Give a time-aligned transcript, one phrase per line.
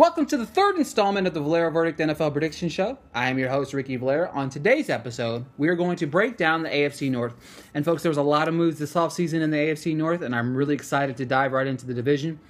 [0.00, 2.96] Welcome to the third installment of the Valera Verdict NFL Prediction Show.
[3.14, 4.30] I am your host, Ricky Valera.
[4.32, 7.34] On today's episode, we are going to break down the AFC North.
[7.74, 10.34] And folks, there was a lot of moves this offseason in the AFC North, and
[10.34, 12.40] I'm really excited to dive right into the division.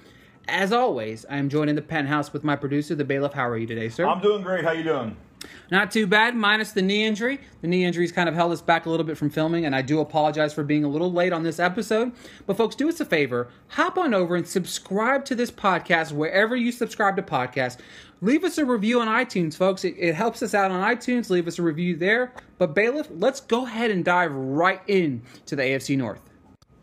[0.47, 3.33] As always, I am joined in the penthouse with my producer, the bailiff.
[3.33, 4.07] How are you today, sir?
[4.07, 4.63] I'm doing great.
[4.63, 5.17] How you doing?
[5.71, 7.39] Not too bad, minus the knee injury.
[7.61, 9.81] The knee injury's kind of held us back a little bit from filming, and I
[9.81, 12.11] do apologize for being a little late on this episode.
[12.45, 16.55] But folks, do us a favor, hop on over and subscribe to this podcast wherever
[16.55, 17.77] you subscribe to podcasts.
[18.21, 19.83] Leave us a review on iTunes, folks.
[19.83, 21.29] It, it helps us out on iTunes.
[21.29, 22.33] Leave us a review there.
[22.59, 26.21] But bailiff, let's go ahead and dive right in to the AFC North.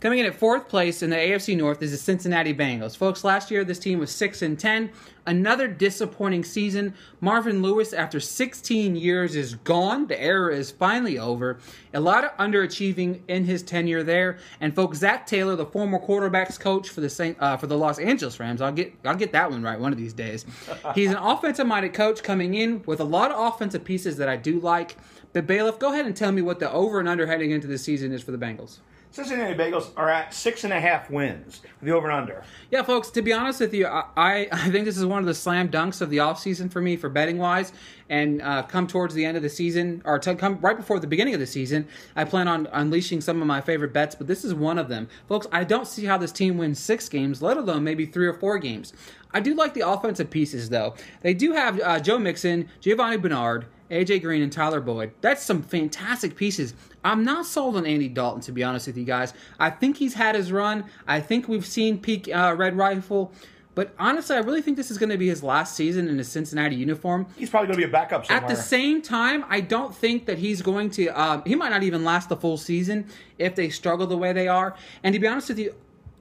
[0.01, 2.97] Coming in at fourth place in the AFC North is the Cincinnati Bengals.
[2.97, 4.93] Folks, last year this team was 6 and 10.
[5.27, 6.95] Another disappointing season.
[7.21, 10.07] Marvin Lewis, after 16 years, is gone.
[10.07, 11.59] The era is finally over.
[11.93, 14.39] A lot of underachieving in his tenure there.
[14.61, 17.99] And folks, Zac Taylor, the former quarterbacks coach for the Saint, uh, for the Los
[17.99, 20.47] Angeles Rams, I'll get I'll get that one right one of these days.
[20.95, 24.61] He's an offensive-minded coach coming in with a lot of offensive pieces that I do
[24.61, 24.97] like.
[25.33, 27.79] But bailiff, go ahead and tell me what the over and under heading into the
[27.79, 28.79] season is for the Bengals.
[29.11, 32.45] Cincinnati Bengals are at six and a half wins, the over and under.
[32.71, 35.35] Yeah, folks, to be honest with you, I, I think this is one of the
[35.35, 37.73] slam dunks of the offseason for me for betting wise.
[38.11, 41.07] And uh, come towards the end of the season, or to come right before the
[41.07, 41.87] beginning of the season,
[42.17, 45.09] I plan on unleashing some of my favorite bets, but this is one of them.
[45.27, 48.33] Folks, I don't see how this team wins six games, let alone maybe three or
[48.33, 48.95] four games.
[49.35, 50.95] I do like the offensive pieces, though.
[51.21, 55.13] They do have uh, Joe Mixon, Giovani Bernard, AJ Green and Tyler Boyd.
[55.21, 56.75] That's some fantastic pieces.
[57.05, 59.33] I'm not sold on Andy Dalton, to be honest with you guys.
[59.59, 60.85] I think he's had his run.
[61.07, 63.33] I think we've seen peak uh, Red Rifle.
[63.75, 66.25] But honestly, I really think this is going to be his last season in a
[66.25, 67.27] Cincinnati uniform.
[67.37, 68.43] He's probably going to be a backup somewhere.
[68.43, 71.17] At the same time, I don't think that he's going to.
[71.17, 73.07] Uh, he might not even last the full season
[73.39, 74.75] if they struggle the way they are.
[75.05, 75.77] And to be honest with you,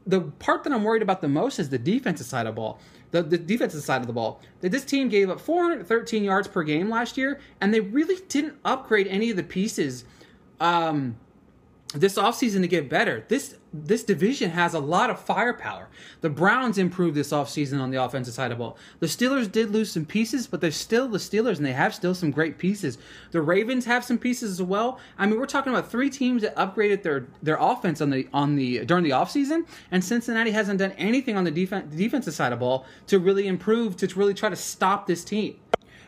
[0.06, 2.80] the part that I'm worried about the most is the defensive side of the ball
[3.12, 4.42] the, the defensive side of the ball.
[4.62, 8.56] That this team gave up 413 yards per game last year, and they really didn't
[8.66, 10.06] upgrade any of the pieces
[10.60, 11.16] um,
[11.94, 13.24] this offseason to get better.
[13.30, 15.88] This this division has a lot of firepower.
[16.22, 18.78] The Browns improved this offseason on the offensive side of ball.
[19.00, 22.16] The Steelers did lose some pieces, but they're still the Steelers and they have still
[22.16, 22.98] some great pieces.
[23.32, 25.00] The Ravens have some pieces as well.
[25.18, 28.56] I mean, we're talking about three teams that upgraded their their offense on the on
[28.56, 32.52] the during the offseason, and Cincinnati hasn't done anything on the defense the defensive side
[32.52, 35.56] of ball to really improve to really try to stop this team.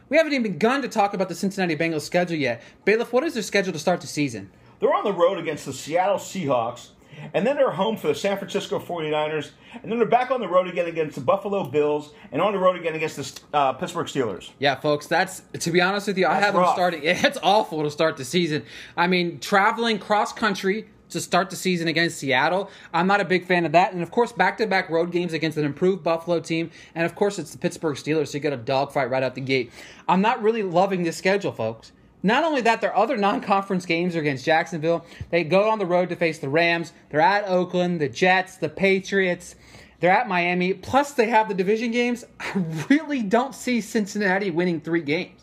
[0.09, 2.63] We haven't even begun to talk about the Cincinnati Bengals schedule yet.
[2.83, 4.49] Bailiff, what is their schedule to start the season?
[4.79, 6.89] They're on the road against the Seattle Seahawks,
[7.33, 9.51] and then they're home for the San Francisco 49ers,
[9.81, 12.59] and then they're back on the road again against the Buffalo Bills, and on the
[12.59, 13.17] road again against
[13.51, 14.51] the uh, Pittsburgh Steelers.
[14.59, 17.01] Yeah, folks, that's to be honest with you, I have them starting.
[17.29, 18.63] It's awful to start the season.
[18.95, 22.69] I mean, traveling cross country to start the season against Seattle.
[22.93, 23.93] I'm not a big fan of that.
[23.93, 26.71] And of course, back to back road games against an improved Buffalo team.
[26.95, 29.41] And of course, it's the Pittsburgh Steelers, so you get a dogfight right out the
[29.41, 29.71] gate.
[30.07, 31.91] I'm not really loving this schedule, folks.
[32.21, 35.05] Not only that, their other non conference games are against Jacksonville.
[35.29, 36.91] They go on the road to face the Rams.
[37.09, 39.55] They're at Oakland, the Jets, the Patriots.
[39.99, 40.73] They're at Miami.
[40.73, 42.25] Plus, they have the division games.
[42.39, 45.41] I really don't see Cincinnati winning three games.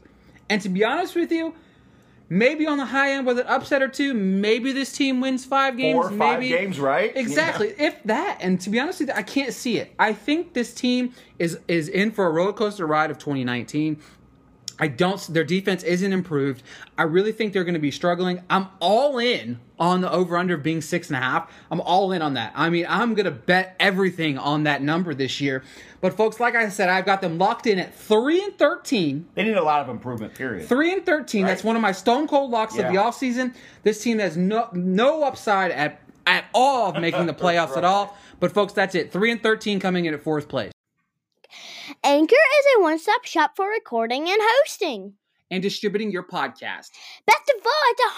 [0.48, 1.54] And to be honest with you,
[2.28, 5.76] maybe on the high end with an upset or two, maybe this team wins five
[5.76, 5.94] games.
[5.94, 6.56] Four or five maybe.
[6.56, 7.16] games, right?
[7.16, 7.68] Exactly.
[7.68, 7.88] Yeah.
[7.88, 9.92] If that, and to be honest with you, I can't see it.
[9.98, 14.00] I think this team is is in for a roller coaster ride of 2019.
[14.78, 15.20] I don't.
[15.28, 16.62] Their defense isn't improved.
[16.98, 18.42] I really think they're going to be struggling.
[18.50, 21.50] I'm all in on the over under being six and a half.
[21.70, 22.52] I'm all in on that.
[22.54, 25.64] I mean, I'm going to bet everything on that number this year.
[26.00, 29.26] But folks, like I said, I've got them locked in at three and thirteen.
[29.34, 30.34] They need a lot of improvement.
[30.34, 30.68] Period.
[30.68, 31.44] Three and thirteen.
[31.44, 31.50] Right?
[31.50, 32.82] That's one of my stone cold locks yeah.
[32.82, 33.54] of the offseason.
[33.82, 37.78] This team has no no upside at at all of making the playoffs right.
[37.78, 38.16] at all.
[38.40, 39.10] But folks, that's it.
[39.10, 40.72] Three and thirteen coming in at fourth place.
[42.02, 45.14] Anchor is a one stop shop for recording and hosting.
[45.50, 46.90] And distributing your podcast.
[47.26, 48.12] Best of all, it's 100%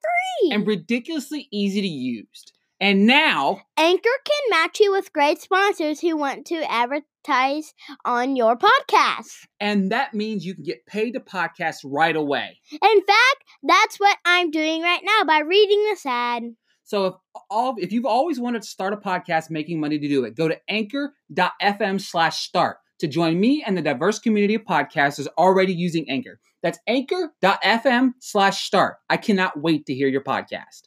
[0.00, 0.54] free.
[0.54, 2.44] And ridiculously easy to use.
[2.78, 8.56] And now, Anchor can match you with great sponsors who want to advertise on your
[8.56, 9.46] podcast.
[9.58, 12.60] And that means you can get paid to podcast right away.
[12.70, 16.44] In fact, that's what I'm doing right now by reading this ad.
[16.84, 17.14] So if
[17.50, 20.46] all if you've always wanted to start a podcast making money to do it, go
[20.46, 26.08] to anchor.fm slash start to join me and the diverse community of podcasters already using
[26.08, 26.40] Anchor.
[26.62, 28.96] That's anchor.fm slash start.
[29.08, 30.82] I cannot wait to hear your podcast.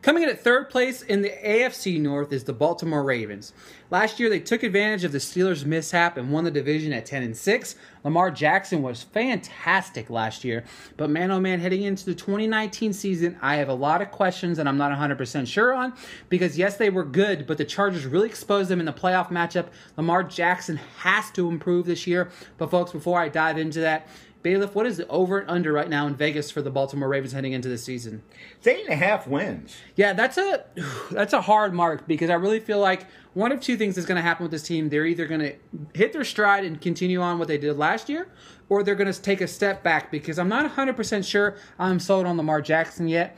[0.00, 3.52] Coming in at third place in the AFC North is the Baltimore Ravens.
[3.90, 7.24] Last year they took advantage of the Steelers' mishap and won the division at 10
[7.24, 7.74] and 6.
[8.04, 10.64] Lamar Jackson was fantastic last year,
[10.96, 14.60] but man oh man, heading into the 2019 season, I have a lot of questions
[14.60, 15.92] and I'm not 100% sure on
[16.28, 19.66] because yes, they were good, but the Chargers really exposed them in the playoff matchup.
[19.96, 22.30] Lamar Jackson has to improve this year.
[22.56, 24.06] But folks, before I dive into that,
[24.42, 27.32] Bailiff, what is the over and under right now in Vegas for the Baltimore Ravens
[27.32, 28.22] heading into the season?
[28.56, 29.76] It's eight and a half wins.
[29.96, 30.64] Yeah, that's a
[31.10, 34.16] that's a hard mark because I really feel like one of two things is going
[34.16, 34.88] to happen with this team.
[34.88, 35.54] They're either going to
[35.92, 38.28] hit their stride and continue on what they did last year,
[38.68, 42.26] or they're going to take a step back because I'm not 100% sure I'm sold
[42.26, 43.36] on Lamar Jackson yet.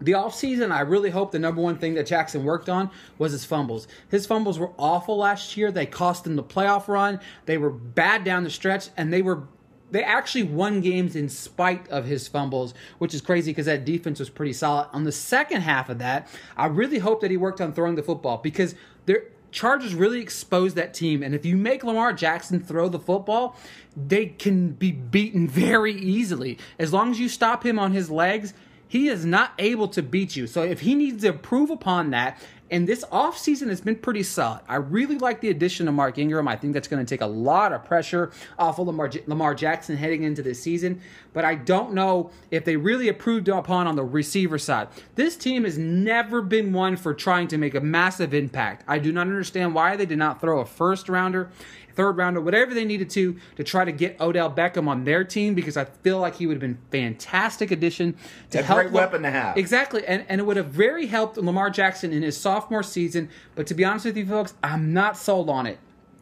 [0.00, 3.44] The offseason, I really hope the number one thing that Jackson worked on was his
[3.44, 3.88] fumbles.
[4.08, 5.72] His fumbles were awful last year.
[5.72, 7.18] They cost him the playoff run.
[7.46, 9.44] They were bad down the stretch, and they were
[9.90, 14.18] they actually won games in spite of his fumbles, which is crazy because that defense
[14.18, 14.88] was pretty solid.
[14.92, 18.02] On the second half of that, I really hope that he worked on throwing the
[18.02, 18.74] football because
[19.06, 21.22] their Chargers really exposed that team.
[21.22, 23.56] And if you make Lamar Jackson throw the football,
[23.96, 26.58] they can be beaten very easily.
[26.78, 28.52] As long as you stop him on his legs,
[28.88, 30.46] he is not able to beat you.
[30.46, 32.40] So if he needs to improve upon that,
[32.70, 34.60] and this offseason has been pretty solid.
[34.68, 36.48] I really like the addition of Mark Ingram.
[36.48, 39.96] I think that's going to take a lot of pressure off of Lamar, Lamar Jackson
[39.96, 41.00] heading into this season.
[41.32, 44.88] But I don't know if they really improved upon on the receiver side.
[45.14, 48.84] This team has never been one for trying to make a massive impact.
[48.88, 51.50] I do not understand why they did not throw a first rounder
[51.96, 55.54] third rounder, whatever they needed to to try to get Odell Beckham on their team
[55.54, 58.16] because I feel like he would have been fantastic addition
[58.50, 58.80] to a help.
[58.80, 59.56] great weapon to have.
[59.56, 63.28] Exactly, and and it would have very helped Lamar Jackson in his sophomore season.
[63.54, 65.78] But to be honest with you, folks, I'm not sold on it.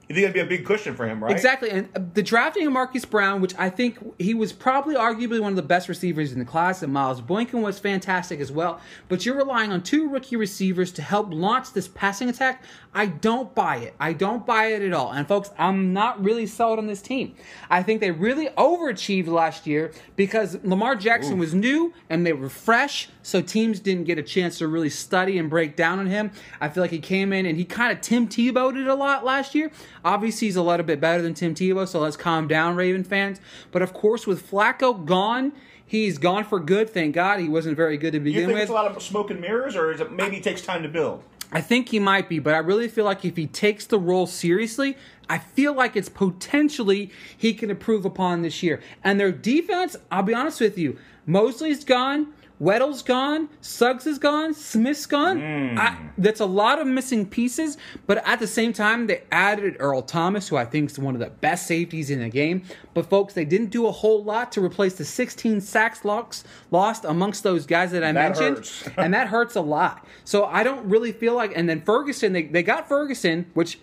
[0.08, 1.32] You think it'd be a big cushion for him, right?
[1.32, 5.40] Exactly, and uh, the drafting of Marquise Brown, which I think he was probably arguably
[5.40, 8.80] one of the best receivers in the class, and Miles Boykin was fantastic as well.
[9.08, 12.62] But you're relying on two rookie receivers to help launch this passing attack.
[12.94, 13.94] I don't buy it.
[13.98, 15.12] I don't buy it at all.
[15.12, 17.34] And folks, I'm not really sold on this team.
[17.68, 21.40] I think they really overachieved last year because Lamar Jackson Oof.
[21.40, 25.38] was new and they were fresh, so teams didn't get a chance to really study
[25.38, 26.30] and break down on him.
[26.60, 29.24] I feel like he came in and he kind of Tim Tebowed it a lot
[29.24, 29.72] last year.
[30.04, 33.40] Obviously, he's a little bit better than Tim Tebow, so let's calm down, Raven fans.
[33.72, 35.52] But of course, with Flacco gone,
[35.84, 36.90] he's gone for good.
[36.90, 38.40] Thank God he wasn't very good to begin with.
[38.42, 38.62] you think with.
[38.62, 40.88] It's a lot of smoke and mirrors, or is it maybe it takes time to
[40.88, 41.24] build?
[41.54, 44.26] I think he might be, but I really feel like if he takes the role
[44.26, 44.96] seriously,
[45.28, 48.82] I feel like it's potentially he can improve upon this year.
[49.04, 52.33] And their defense, I'll be honest with you, Mosley's gone.
[52.60, 55.40] Weddle's gone, Suggs is gone, Smith's gone.
[55.40, 55.78] Mm.
[55.78, 60.02] I, that's a lot of missing pieces, but at the same time, they added Earl
[60.02, 62.62] Thomas, who I think is one of the best safeties in the game.
[62.94, 67.04] But folks, they didn't do a whole lot to replace the 16 sacks lost, lost
[67.04, 70.06] amongst those guys that I that mentioned, and that hurts a lot.
[70.24, 71.52] So I don't really feel like.
[71.56, 73.80] And then Ferguson, they, they got Ferguson, which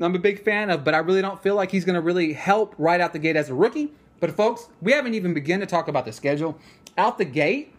[0.00, 2.32] I'm a big fan of, but I really don't feel like he's going to really
[2.32, 3.92] help right out the gate as a rookie.
[4.20, 6.58] But folks, we haven't even begun to talk about the schedule.
[6.96, 7.73] Out the gate,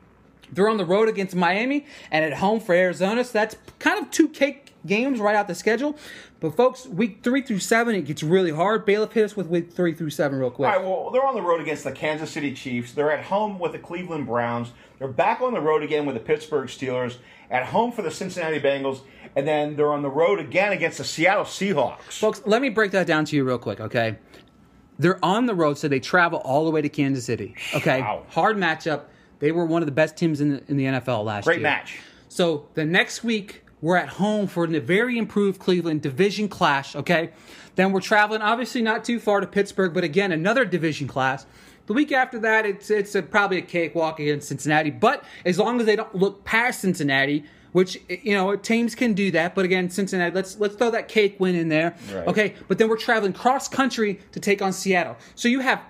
[0.51, 3.24] they're on the road against Miami and at home for Arizona.
[3.24, 5.97] So that's kind of two cake games right out the schedule.
[6.39, 8.86] But folks, week three through seven, it gets really hard.
[8.86, 10.69] Bailiff hit us with week three through seven real quick.
[10.69, 12.92] All right, well, they're on the road against the Kansas City Chiefs.
[12.92, 14.71] They're at home with the Cleveland Browns.
[15.00, 17.18] They're back on the road again with the Pittsburgh Steelers.
[17.50, 19.01] At home for the Cincinnati Bengals.
[19.36, 22.00] And then they're on the road again against the Seattle Seahawks.
[22.19, 24.18] Folks, let me break that down to you real quick, okay?
[24.97, 27.56] They're on the road, so they travel all the way to Kansas City.
[27.75, 28.01] Okay?
[28.01, 28.24] Wow.
[28.30, 29.03] Hard matchup.
[29.40, 31.64] They were one of the best teams in the, in the NFL last Great year.
[31.64, 32.00] Great match.
[32.30, 37.32] So the next week, we're at home for a very improved Cleveland division clash, okay?
[37.76, 41.44] Then we're traveling, obviously not too far to Pittsburgh, but again, another division clash.
[41.88, 44.90] The week after that, it's it's a, probably a cakewalk against Cincinnati.
[44.90, 47.44] But as long as they don't look past Cincinnati,
[47.74, 49.54] which you know teams can do that.
[49.54, 51.95] But again, Cincinnati, let's let's throw that cake win in there.
[52.12, 52.28] Right.
[52.28, 55.18] Okay, but then we're traveling cross country to take on Seattle.
[55.36, 55.81] So you have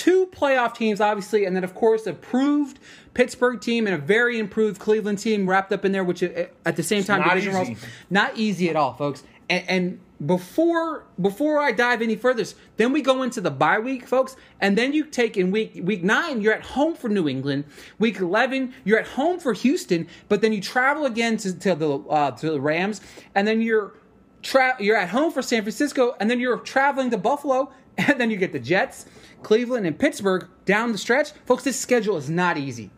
[0.00, 2.78] two playoff teams, obviously, and then of course a proved
[3.12, 6.76] Pittsburgh team and a very improved Cleveland team wrapped up in there, which uh, at
[6.76, 7.72] the same time not division easy.
[7.74, 9.22] roles, not easy at all, folks.
[9.50, 12.44] And, and before before I dive any further,
[12.78, 16.02] then we go into the bye week, folks, and then you take in week week
[16.02, 17.64] nine, you're at home for New England.
[17.98, 21.90] Week eleven, you're at home for Houston, but then you travel again to, to the
[21.90, 23.02] uh, to the Rams,
[23.34, 23.92] and then you're
[24.40, 28.30] tra- you're at home for San Francisco, and then you're traveling to Buffalo, and then
[28.30, 29.04] you get the Jets,
[29.42, 31.32] Cleveland, and Pittsburgh down the stretch.
[31.46, 32.90] Folks, this schedule is not easy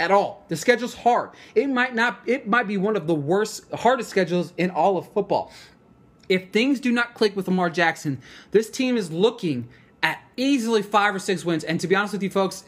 [0.00, 0.44] at all.
[0.48, 1.30] The schedule's hard.
[1.54, 5.12] It might not it might be one of the worst hardest schedules in all of
[5.12, 5.52] football.
[6.28, 9.68] If things do not click with Lamar Jackson, this team is looking
[10.02, 12.64] at easily 5 or 6 wins and to be honest with you folks,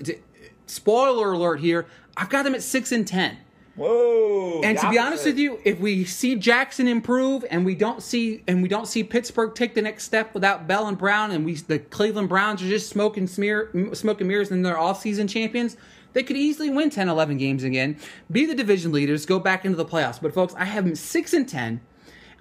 [0.67, 3.37] spoiler alert here, I've got them at 6 and 10.
[3.77, 4.61] Whoa!
[4.63, 8.43] And to be honest with you, if we see Jackson improve and we don't see
[8.49, 11.55] and we don't see Pittsburgh take the next step without Bell and Brown and we
[11.55, 15.77] the Cleveland Browns are just smoking smear smoking mirrors and they're off-season champions,
[16.13, 17.97] they could easily win 10 11 games again,
[18.31, 20.21] be the division leaders, go back into the playoffs.
[20.21, 21.81] But folks, I have them 6 and 10.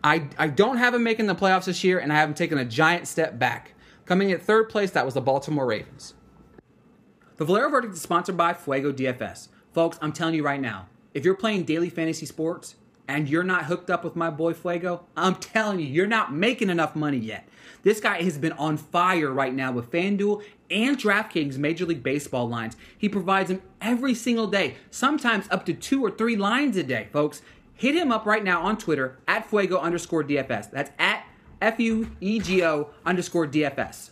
[0.03, 2.65] I I don't have them making the playoffs this year and I haven't taken a
[2.65, 3.75] giant step back.
[4.05, 6.15] Coming at third place, that was the Baltimore Ravens.
[7.37, 9.49] The Valero Verdict is sponsored by Fuego DFS.
[9.71, 12.75] Folks, I'm telling you right now, if you're playing daily fantasy sports
[13.07, 16.69] and you're not hooked up with my boy Fuego, I'm telling you, you're not making
[16.69, 17.47] enough money yet.
[17.81, 22.47] This guy has been on fire right now with FanDuel and DraftKings Major League Baseball
[22.47, 22.75] lines.
[22.97, 27.07] He provides them every single day, sometimes up to two or three lines a day,
[27.11, 27.41] folks.
[27.73, 30.69] Hit him up right now on Twitter at Fuego underscore DFS.
[30.69, 31.25] That's at
[31.61, 34.09] F U E G O underscore DFS.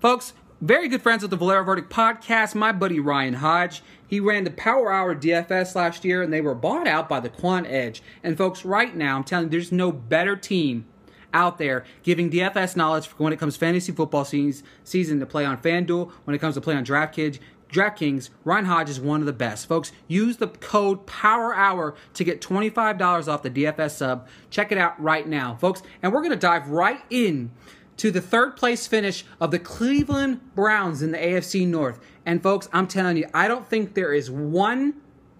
[0.00, 2.54] Folks, very good friends with the Valero Verdict podcast.
[2.54, 6.54] My buddy Ryan Hodge, he ran the Power Hour DFS last year, and they were
[6.54, 8.02] bought out by the Quant Edge.
[8.22, 10.86] And folks, right now, I'm telling you, there's no better team
[11.34, 15.58] out there giving DFS knowledge when it comes to fantasy football season, to play on
[15.58, 17.38] FanDuel, when it comes to play on DraftKings.
[17.70, 19.68] DraftKings, Ryan Hodge is one of the best.
[19.68, 24.28] Folks, use the code Power Hour to get $25 off the DFS sub.
[24.48, 25.82] Check it out right now, folks.
[26.02, 27.50] And we're going to dive right in
[27.98, 31.98] to the third place finish of the Cleveland Browns in the AFC North.
[32.24, 34.94] And folks, I'm telling you, I don't think there is one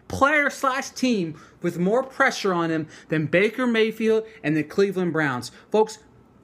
[0.09, 5.51] player slash team with more pressure on him than Baker Mayfield and the Cleveland Browns.
[5.71, 5.99] Folks,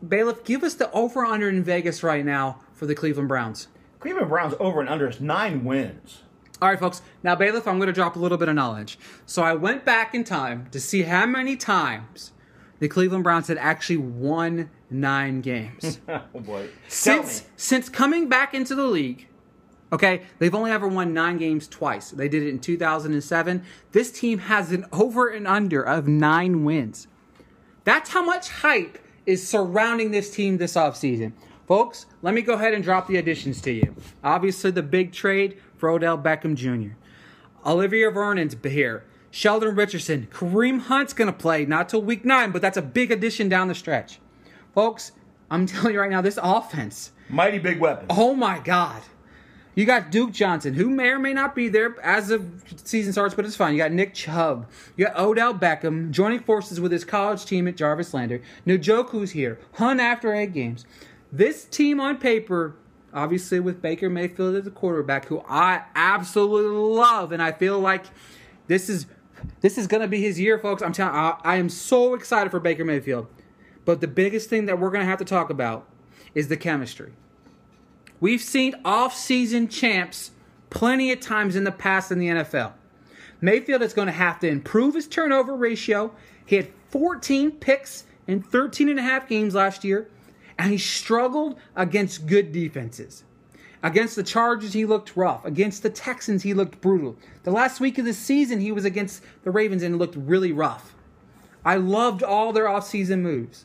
[0.07, 3.69] Bailiff, give us the over under in Vegas right now for the Cleveland Browns.
[4.01, 6.23] Cleveland Browns over and under is nine wins.
[6.61, 7.03] All right, folks.
[7.23, 8.99] Now, Bailiff, I'm going to drop a little bit of knowledge.
[9.27, 12.33] So I went back in time to see how many times
[12.83, 16.01] the Cleveland Browns had actually won nine games.
[16.09, 19.29] oh since since coming back into the league,
[19.93, 22.11] okay, they've only ever won nine games twice.
[22.11, 23.63] They did it in 2007.
[23.93, 27.07] This team has an over and under of nine wins.
[27.85, 31.35] That's how much hype is surrounding this team this offseason.
[31.69, 33.95] Folks, let me go ahead and drop the additions to you.
[34.25, 36.97] Obviously, the big trade for Odell Beckham Jr.
[37.65, 39.05] Olivier Vernon's here.
[39.33, 40.29] Sheldon Richardson.
[40.31, 43.67] Kareem Hunt's going to play, not till week nine, but that's a big addition down
[43.67, 44.21] the stretch.
[44.75, 45.13] Folks,
[45.51, 48.07] I'm telling you right now, this offense, Mighty big weapon.
[48.11, 49.03] oh my God.
[49.75, 52.45] You got Duke Johnson, who may or may not be there as the
[52.85, 53.73] season starts, but it's fine.
[53.73, 54.69] You got Nick Chubb.
[54.99, 58.43] You got Odell Beckham joining forces with his college team at Jarvis Landry.
[58.67, 59.59] Njoku's here.
[59.77, 60.85] Hunt after eight games.
[61.33, 62.77] This team on paper,
[63.15, 68.05] obviously with Baker Mayfield as the quarterback, who I absolutely love, and I feel like
[68.67, 69.07] this is
[69.61, 70.83] this is gonna be his year, folks.
[70.83, 73.27] I'm telling I, I am so excited for Baker Mayfield.
[73.85, 75.89] But the biggest thing that we're gonna have to talk about
[76.35, 77.13] is the chemistry.
[78.21, 80.31] We've seen off-season champs
[80.71, 82.73] plenty of times in the past in the NFL.
[83.41, 86.15] Mayfield is going to have to improve his turnover ratio.
[86.47, 90.09] He had 14 picks in 13 and a half games last year,
[90.57, 93.25] and he struggled against good defenses.
[93.83, 95.45] Against the Chargers, he looked rough.
[95.45, 97.17] Against the Texans, he looked brutal.
[97.43, 100.95] The last week of the season, he was against the Ravens and looked really rough.
[101.65, 103.65] I loved all their offseason moves.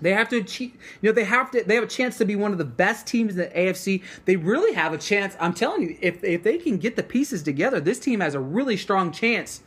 [0.00, 2.34] They have to achieve, you know, they have to, they have a chance to be
[2.34, 4.02] one of the best teams in the AFC.
[4.24, 5.36] They really have a chance.
[5.38, 8.40] I'm telling you, if, if they can get the pieces together, this team has a
[8.40, 9.62] really strong chance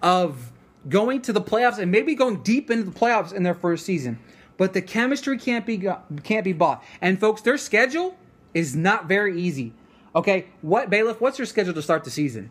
[0.00, 0.52] of
[0.88, 4.18] going to the playoffs and maybe going deep into the playoffs in their first season.
[4.56, 5.86] But the chemistry can't be
[6.22, 6.82] can't be bought.
[7.00, 8.16] And folks, their schedule
[8.54, 9.72] is not very easy.
[10.14, 11.20] Okay, what bailiff?
[11.20, 12.50] What's your schedule to start the season?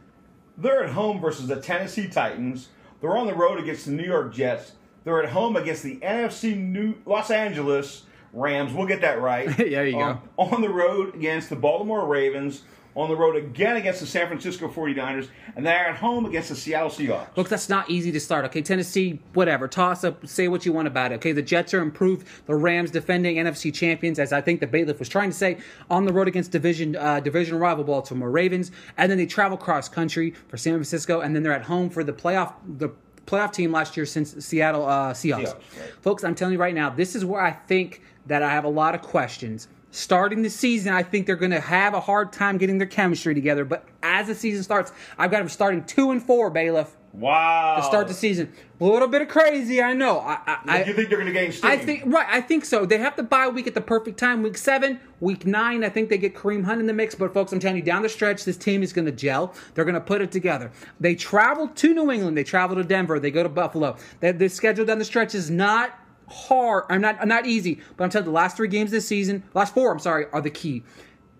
[0.58, 2.70] They're at home versus the Tennessee Titans.
[3.00, 4.74] They're on the road against the New York Jets.
[5.03, 8.03] They're at home against the NFC New Los Angeles
[8.34, 8.74] Rams.
[8.74, 9.50] We'll get that right.
[9.58, 10.01] There you go.
[10.01, 12.63] Um, on the road against the Baltimore Ravens.
[12.95, 15.29] On the road again against the San Francisco 49ers.
[15.55, 17.36] And they're at home against the Seattle Seahawks.
[17.38, 18.45] Look, that's not easy to start.
[18.45, 19.67] Okay, Tennessee, whatever.
[19.67, 21.15] Toss up, say what you want about it.
[21.15, 22.27] Okay, the Jets are improved.
[22.48, 26.05] The Rams, defending NFC champions, as I think the bailiff was trying to say, on
[26.05, 30.31] the road against division uh, division rival Baltimore Ravens, and then they travel cross country
[30.48, 32.89] for San Francisco, and then they're at home for the playoff the
[33.25, 35.48] playoff team last year since Seattle uh, Seahawks.
[35.48, 35.93] Seahawks, right.
[36.01, 38.69] Folks, I'm telling you right now, this is where I think that I have a
[38.69, 39.67] lot of questions.
[39.91, 43.33] Starting the season, I think they're going to have a hard time getting their chemistry
[43.33, 43.65] together.
[43.65, 47.75] But as the season starts, I've got them starting two and four, bailiff Wow.
[47.75, 48.53] to start the season.
[48.79, 50.19] A little bit of crazy, I know.
[50.19, 51.69] I, I, you think they're going to gain steam?
[51.69, 52.25] I think right.
[52.29, 52.86] I think so.
[52.86, 54.41] They have to bye week at the perfect time.
[54.41, 55.83] Week seven, week nine.
[55.83, 57.13] I think they get Kareem Hunt in the mix.
[57.13, 59.53] But folks, I'm telling you, down the stretch, this team is going to gel.
[59.74, 60.71] They're going to put it together.
[61.01, 62.38] They travel to New England.
[62.38, 63.19] They travel to Denver.
[63.19, 63.98] They go to Buffalo.
[64.21, 66.00] They, the schedule down the stretch is not
[66.31, 66.85] hard.
[66.89, 67.79] I'm not not easy.
[67.97, 70.41] But I'm telling you, the last three games this season, last four, I'm sorry, are
[70.41, 70.83] the key.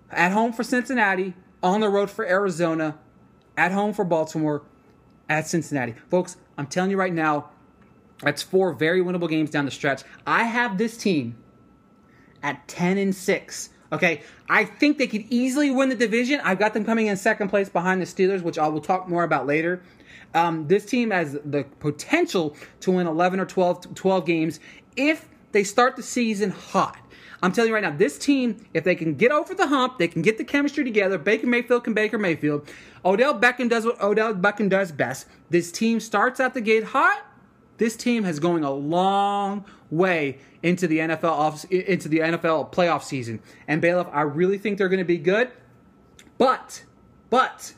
[0.10, 1.34] At home for Cincinnati,
[1.64, 2.98] on the road for Arizona,
[3.58, 4.64] at home for Baltimore,
[5.30, 5.96] at Cincinnati.
[6.10, 7.50] Folks, I'm telling you right now,
[8.22, 10.04] that's four very winnable games down the stretch.
[10.28, 11.38] I have this team
[12.44, 13.70] at 10 and 6.
[13.94, 16.40] Okay, I think they could easily win the division.
[16.44, 19.24] I've got them coming in second place behind the Steelers, which I will talk more
[19.24, 19.82] about later.
[20.34, 24.60] Um, this team has the potential to win 11 or 12, 12 games
[24.96, 26.98] if they start the season hot.
[27.44, 30.08] I'm telling you right now, this team, if they can get over the hump, they
[30.08, 31.18] can get the chemistry together.
[31.18, 32.70] Baker Mayfield can Baker Mayfield.
[33.04, 35.26] Odell Beckham does what Odell Beckham does best.
[35.50, 37.26] This team starts out the gate hot.
[37.78, 43.02] This team has going a long way into the NFL off, into the NFL playoff
[43.02, 43.42] season.
[43.68, 45.50] And Bailiff, I really think they're going to be good.
[46.38, 46.84] But,
[47.32, 47.74] but,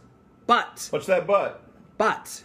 [0.45, 1.61] but, What's that but?
[1.97, 2.43] but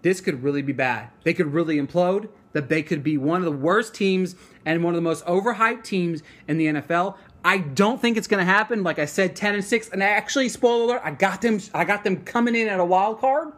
[0.00, 1.10] this could really be bad.
[1.22, 2.28] They could really implode.
[2.52, 5.84] That they could be one of the worst teams and one of the most overhyped
[5.84, 7.16] teams in the NFL.
[7.44, 8.82] I don't think it's going to happen.
[8.82, 11.60] Like I said, ten and six, and actually, spoiler alert, I got them.
[11.74, 13.52] I got them coming in at a wild card.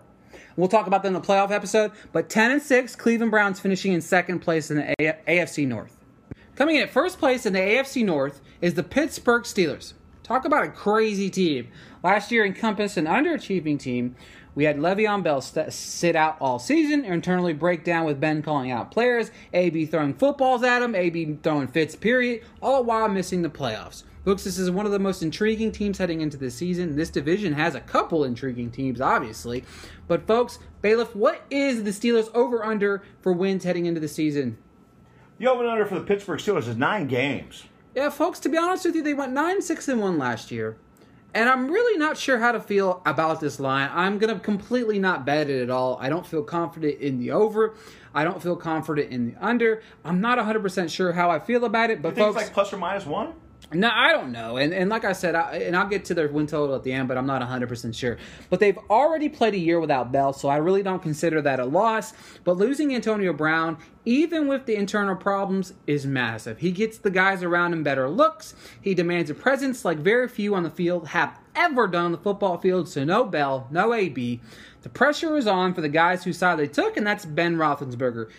[0.56, 1.92] We'll talk about that in the playoff episode.
[2.12, 6.00] But ten and six, Cleveland Browns finishing in second place in the AFC North.
[6.56, 9.94] Coming in at first place in the AFC North is the Pittsburgh Steelers.
[10.22, 11.68] Talk about a crazy team.
[12.02, 14.14] Last year encompassed an underachieving team.
[14.54, 18.70] We had Le'Veon Bell st- sit out all season, internally break down with Ben calling
[18.70, 23.48] out players, AB throwing footballs at him, AB throwing fits, period, all while missing the
[23.48, 24.04] playoffs.
[24.24, 26.96] Folks, this is one of the most intriguing teams heading into this season.
[26.96, 29.64] This division has a couple intriguing teams, obviously.
[30.08, 34.56] But, folks, Bailiff, what is the Steelers over under for wins heading into the season?
[35.38, 37.64] The over under for the Pittsburgh Steelers is nine games.
[37.94, 40.78] Yeah, folks, to be honest with you, they went 9 6 and 1 last year.
[41.34, 43.90] And I'm really not sure how to feel about this line.
[43.92, 45.98] I'm going to completely not bet it at all.
[46.00, 47.74] I don't feel confident in the over.
[48.14, 49.82] I don't feel confident in the under.
[50.04, 52.54] I'm not 100% sure how I feel about it, but You think folks, it's like
[52.54, 53.32] plus or minus one?
[53.74, 54.56] No, I don't know.
[54.56, 56.92] And and like I said, I, and I'll get to their win total at the
[56.92, 58.16] end, but I'm not 100% sure.
[58.50, 61.64] But they've already played a year without Bell, so I really don't consider that a
[61.64, 62.12] loss.
[62.44, 66.58] But losing Antonio Brown, even with the internal problems, is massive.
[66.58, 68.54] He gets the guys around him better looks.
[68.80, 72.18] He demands a presence like very few on the field have ever done on the
[72.18, 72.88] football field.
[72.88, 74.40] So no Bell, no AB.
[74.82, 78.30] The pressure is on for the guys whose side they took, and that's Ben Roethlisberger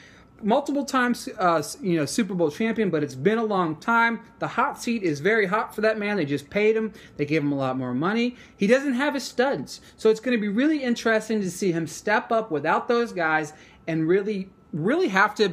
[0.46, 4.22] multiple times uh, you know super bowl champion but it's been a long time.
[4.40, 6.16] The hot seat is very hot for that man.
[6.18, 6.94] They just paid him.
[7.18, 8.38] They gave him a lot more money.
[8.56, 9.82] He doesn't have his studs.
[9.98, 13.54] So it's going to be really interesting to see him step up without those guys
[13.88, 15.50] and really really have to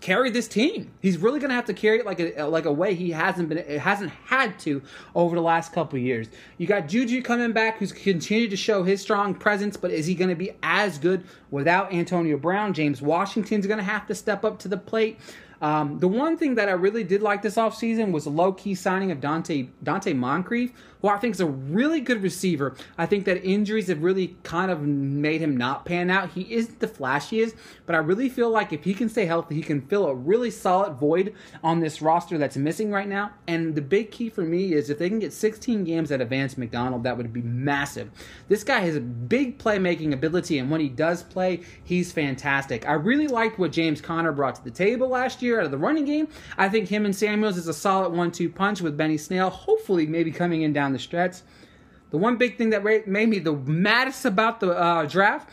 [0.00, 0.92] carry this team.
[1.00, 3.48] He's really going to have to carry it like a like a way he hasn't
[3.48, 4.82] been it hasn't had to
[5.14, 6.28] over the last couple years.
[6.56, 10.14] You got Juju coming back who's continued to show his strong presence, but is he
[10.14, 12.72] going to be as good without Antonio Brown?
[12.74, 15.18] James Washington's going to have to step up to the plate.
[15.60, 18.74] Um, the one thing that I really did like this offseason was a low key
[18.74, 22.76] signing of Donte Donte Moncrief, who I think is a really good receiver.
[22.96, 26.30] I think that injuries have really kind of made him not pan out.
[26.30, 27.54] He isn't the flashiest,
[27.86, 30.50] but I really feel like if he can stay healthy, he can fill a really
[30.50, 33.32] solid void on this roster that's missing right now.
[33.46, 36.58] And the big key for me is if they can get 16 games at Advance
[36.58, 38.10] McDonald, that would be massive.
[38.48, 42.88] This guy has a big playmaking ability, and when he does play, he's fantastic.
[42.88, 45.78] I really liked what James Conner brought to the table last year out of the
[45.78, 46.28] running game.
[46.56, 49.48] I think him and Samuels is a solid one-two punch with Benny Snell.
[49.48, 51.36] Hopefully, maybe coming in down the stretch.
[52.10, 55.50] The one big thing that made me the maddest about the uh, draft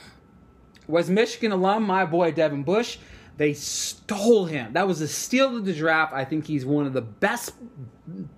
[0.87, 2.97] was Michigan alum, my boy Devin Bush.
[3.37, 4.73] They stole him.
[4.73, 6.13] That was a steal of the draft.
[6.13, 7.53] I think he's one of the best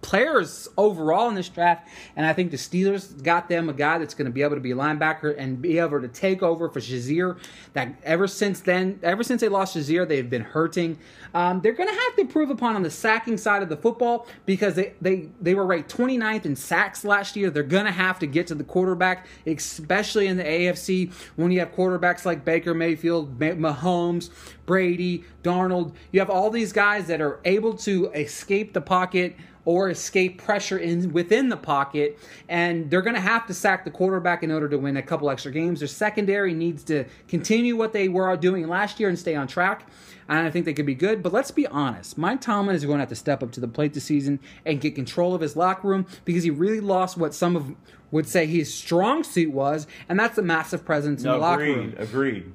[0.02, 4.14] players overall in this draft, and I think the Steelers got them a guy that's
[4.14, 6.80] going to be able to be a linebacker and be able to take over for
[6.80, 7.38] Shazier.
[7.74, 10.98] That ever since then, ever since they lost Shazier, they've been hurting.
[11.34, 14.28] Um, they're going to have to improve upon on the sacking side of the football
[14.46, 17.50] because they they they were ranked 29th in sacks last year.
[17.50, 21.60] They're going to have to get to the quarterback, especially in the AFC when you
[21.60, 24.30] have quarterbacks like Baker Mayfield, Mahomes,
[24.66, 25.94] Brady, Darnold.
[26.12, 30.78] You have all these guys that are able to escape the pocket or escape pressure
[30.78, 34.70] in within the pocket, and they're going to have to sack the quarterback in order
[34.70, 35.80] to win a couple extra games.
[35.80, 39.86] Their secondary needs to continue what they were doing last year and stay on track.
[40.30, 41.22] And I think they could be good.
[41.24, 43.68] But let's be honest, Mike Tomlin is going to have to step up to the
[43.68, 47.34] plate this season and get control of his locker room because he really lost what
[47.34, 47.74] some of
[48.12, 51.64] would say his strong suit was, and that's a massive presence in No, the locker
[51.64, 51.94] room.
[51.98, 51.98] agreed.
[51.98, 52.08] room.
[52.08, 52.54] Agreed.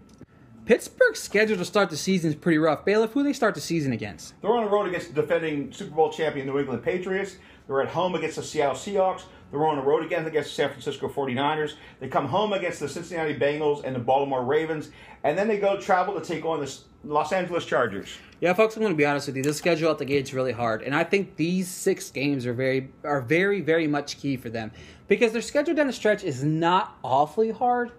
[0.64, 2.85] Pittsburgh's schedule to start the season is pretty rough.
[2.85, 4.40] Bailiff, who they start the season against?
[4.40, 7.37] They're on the road against the defending Super Bowl champion New England Patriots.
[7.66, 9.22] They're at home against the Seattle Seahawks.
[9.51, 11.75] They're on the road again against the San Francisco 49ers.
[11.98, 14.90] They come home against the Cincinnati Bengals and the Baltimore Ravens.
[15.25, 18.16] And then they go travel to take on the Los Angeles Chargers.
[18.40, 19.42] Yeah, folks, I'm going to be honest with you.
[19.42, 22.53] This schedule out the gate is really hard, and I think these six games are
[22.53, 24.72] very, are very, very much key for them
[25.07, 27.92] because their schedule down the stretch is not awfully hard,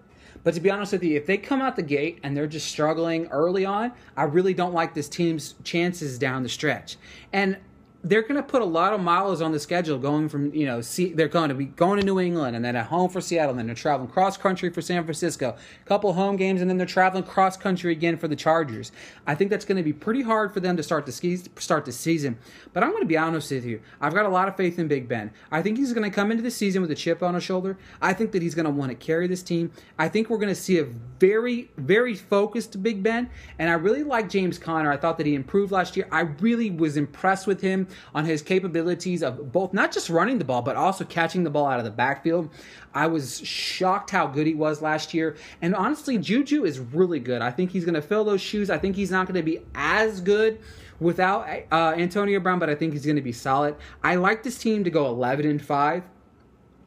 [0.44, 2.68] But to be honest with you, if they come out the gate and they're just
[2.68, 6.96] struggling early on, I really don't like this team's chances down the stretch.
[7.32, 7.56] And
[8.04, 10.80] they're going to put a lot of miles on the schedule going from you know
[10.82, 13.50] see they're going to be going to new england and then at home for seattle
[13.50, 15.56] and then they're traveling cross country for san francisco.
[15.84, 18.92] A couple home games and then they're traveling cross country again for the chargers.
[19.26, 21.12] I think that's going to be pretty hard for them to start the
[21.58, 22.38] start the season.
[22.72, 23.80] But i'm going to be honest with you.
[24.00, 25.30] I've got a lot of faith in big ben.
[25.50, 27.78] I think he's going to come into the season with a chip on his shoulder.
[28.02, 29.72] I think that he's going to want to carry this team.
[29.98, 33.30] I think we're going to see a very very focused big ben.
[33.58, 34.90] And i really like james conner.
[34.90, 36.08] I thought that he improved last year.
[36.10, 40.44] I really was impressed with him on his capabilities of both not just running the
[40.44, 42.50] ball, but also catching the ball out of the backfield.
[42.94, 45.36] I was shocked how good he was last year.
[45.60, 47.42] And honestly, Juju is really good.
[47.42, 48.70] I think he's going to fill those shoes.
[48.70, 50.60] I think he's not going to be as good
[51.00, 53.76] without uh, Antonio Brown, but I think he's going to be solid.
[54.02, 56.02] I like this team to go 11 and 5.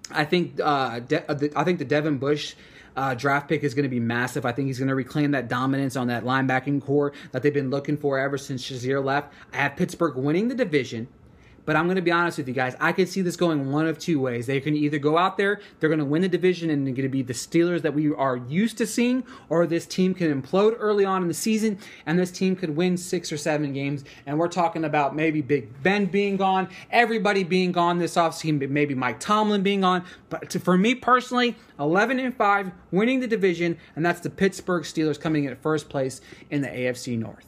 [0.10, 2.56] I think uh, De- I think the Devin Bush
[2.97, 4.45] uh, draft pick is going to be massive.
[4.45, 7.69] I think he's going to reclaim that dominance on that linebacking corps that they've been
[7.69, 9.31] looking for ever since Shazier left.
[9.53, 11.07] I have Pittsburgh winning the division.
[11.67, 12.77] But I'm going to be honest with you guys.
[12.80, 14.47] I could see this going one of two ways.
[14.47, 17.03] They can either go out there, they're going to win the division, and they're going
[17.03, 20.77] to be the Steelers that we are used to seeing, or this team can implode
[20.80, 24.06] early on in the season, and this team could win six or seven games.
[24.25, 28.95] And we're talking about maybe Big Ben being gone, everybody being gone this offseason, maybe
[28.95, 30.06] Mike Tomlin being gone.
[30.30, 35.19] But for me personally, 11 and 5, winning the division, and that's the Pittsburgh Steelers
[35.19, 37.45] coming in at first place in the AFC North.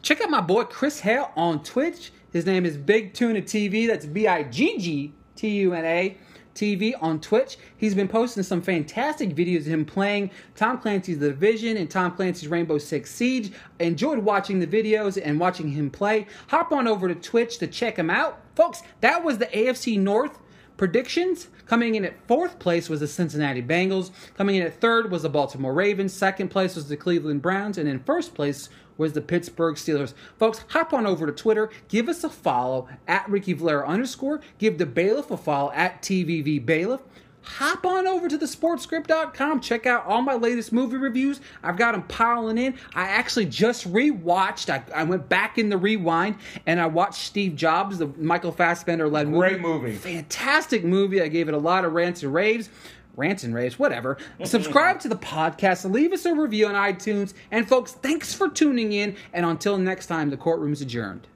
[0.00, 2.10] Check out my boy Chris Hale on Twitch.
[2.34, 3.86] His name is Big Tuna TV.
[3.86, 6.18] That's B I G G T U N A
[6.52, 7.58] TV on Twitch.
[7.76, 12.10] He's been posting some fantastic videos of him playing Tom Clancy's The Division and Tom
[12.10, 13.52] Clancy's Rainbow Six Siege.
[13.78, 16.26] I enjoyed watching the videos and watching him play.
[16.48, 18.40] Hop on over to Twitch to check him out.
[18.56, 20.36] Folks, that was the AFC North
[20.76, 21.48] predictions.
[21.66, 24.10] Coming in at fourth place was the Cincinnati Bengals.
[24.36, 26.12] Coming in at third was the Baltimore Ravens.
[26.12, 27.78] Second place was the Cleveland Browns.
[27.78, 30.14] And in first place was the Pittsburgh Steelers.
[30.38, 34.78] Folks, hop on over to Twitter, give us a follow at Ricky Valera underscore, give
[34.78, 37.02] the bailiff a follow at TVV Bailiff.
[37.44, 39.60] Hop on over to thesportscript.com.
[39.60, 41.42] Check out all my latest movie reviews.
[41.62, 42.74] I've got them piling in.
[42.94, 44.70] I actually just rewatched.
[44.70, 49.08] I, I went back in the rewind and I watched Steve Jobs, the Michael Fassbender
[49.08, 49.38] led movie.
[49.38, 49.94] Great movie.
[49.94, 51.20] Fantastic movie.
[51.20, 52.70] I gave it a lot of rants and raves
[53.16, 54.16] rants and raves, whatever.
[54.44, 58.92] Subscribe to the podcast, leave us a review on iTunes, and folks, thanks for tuning
[58.92, 59.16] in.
[59.32, 61.26] And until next time, the courtroom's adjourned.